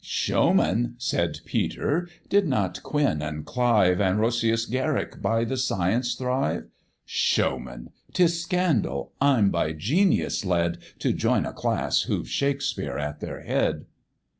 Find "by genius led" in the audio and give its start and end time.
9.51-10.79